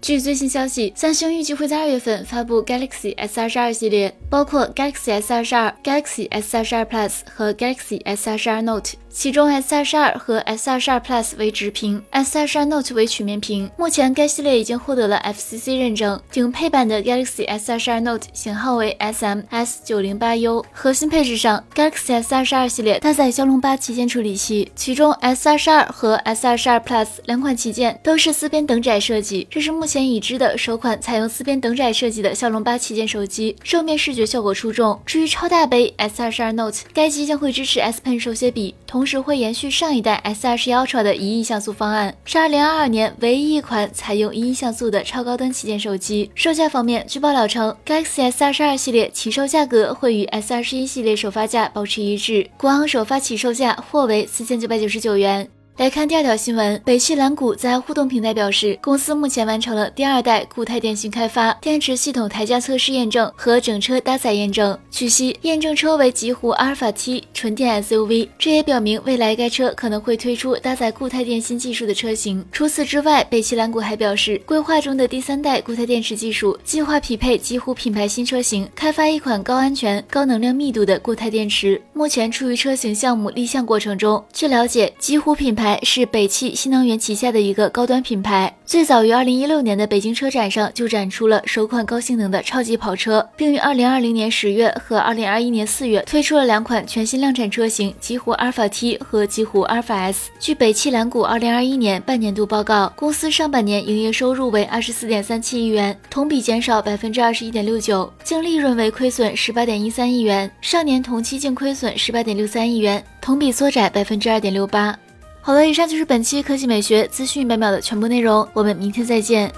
[0.00, 8.92] 据最新消息，三星预计会在二月份发布 Galaxy S 二十二系列，包括 Galaxy S 二十二、Galaxy S 二十二 Plus 和 Galaxy S 二十二 Note。
[9.10, 13.68] 其中 S 二十二和 S 二十二 Plus 为直屏，S 二十二 Note 为曲面屏。
[13.76, 16.20] 目前该系列已经获得了 FCC 认证。
[16.30, 20.64] 顶配版的 Galaxy S 二十二 Note 型号为 SMS 九零八 U。
[20.72, 35.00] 核心配置上，Galaxy S 二十二系列搭载骁龙八旗舰处理器，其中 S 二十二和 S 二十二 Plus 两款旗舰都是四边等窄设计，这是目目前已知的首款采用四边等窄设计的骁龙八旗舰手机，正面视觉效果出众。
[35.06, 46.30] 至于超大杯 S 二十二 Note，该机将会支持 S Pen 手写笔，同时会延续上一代 S 二十 Ultra 的一亿像素方案，是二零二二年唯一一款采用一亿像素的超高端旗舰手机。
[46.34, 55.48] 售价方面，据爆料称，Galaxy S 二十二系列起售价格会与 S 二十一系列首发价保持一致，国行首发起售价或为四千九百九十九元。
[55.78, 64.76] 来看第二条新闻，北汽蓝谷在互动平台表示，公司目前完成了第二代固态电芯开发、电池系统台架测试验证和整车搭载验证。
[64.90, 72.44] 据悉，验证车为极狐阿尔法 T 纯电 SUV，这也表明未来该车可能会推出搭载固态电芯技术的车型。
[72.50, 84.24] 除此之外，北汽蓝谷还表示，规划中的第三代固态电池技术计划匹配极狐品牌新车型，开发一款高安全、高能量密度的固态电池，目前处于车型项目立项过程中。
[84.32, 85.80] 据了解，极狐品牌。
[85.82, 100.30] 是北汽新能源旗下的一个高端品牌，最早于二零一六年的北京车展上就展出了首款高性能的超级跑车，并于二零二零年十月和二零二一年四月推出了两款全新量产车型极狐阿尔法 T 和极狐阿尔法 S。
[100.38, 114.98] 据北汽蓝谷二零二一年半年度报告，公司上半年营业收入为二十四点三七亿元，同比减少百分之二十一点六九，净利润为亏损十八点一三亿元，上年同期净亏损十八点六三亿元，同比缩窄百分之二点六八。
[115.40, 119.50] 好了，以上就是本期科技美学资讯百秒的全部内容，我们明天再见。